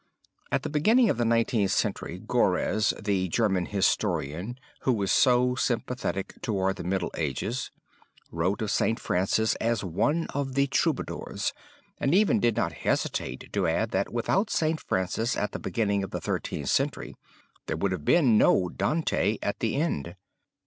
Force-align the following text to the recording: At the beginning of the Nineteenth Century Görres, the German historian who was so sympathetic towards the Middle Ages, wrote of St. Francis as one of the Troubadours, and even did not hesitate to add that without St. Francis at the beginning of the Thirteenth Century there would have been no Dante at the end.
At 0.51 0.63
the 0.63 0.69
beginning 0.69 1.11
of 1.11 1.17
the 1.19 1.25
Nineteenth 1.25 1.69
Century 1.69 2.19
Görres, 2.19 2.91
the 2.99 3.27
German 3.27 3.67
historian 3.67 4.57
who 4.79 4.93
was 4.93 5.11
so 5.11 5.53
sympathetic 5.53 6.41
towards 6.41 6.77
the 6.77 6.83
Middle 6.83 7.11
Ages, 7.13 7.69
wrote 8.31 8.63
of 8.63 8.71
St. 8.71 8.99
Francis 8.99 9.53
as 9.57 9.83
one 9.83 10.25
of 10.33 10.55
the 10.55 10.65
Troubadours, 10.65 11.53
and 11.99 12.15
even 12.15 12.39
did 12.39 12.55
not 12.57 12.73
hesitate 12.73 13.53
to 13.53 13.67
add 13.67 13.91
that 13.91 14.11
without 14.11 14.49
St. 14.49 14.79
Francis 14.79 15.37
at 15.37 15.51
the 15.51 15.59
beginning 15.59 16.03
of 16.03 16.09
the 16.09 16.19
Thirteenth 16.19 16.69
Century 16.69 17.13
there 17.67 17.77
would 17.77 17.91
have 17.91 18.03
been 18.03 18.39
no 18.39 18.69
Dante 18.69 19.37
at 19.43 19.59
the 19.59 19.75
end. 19.75 20.15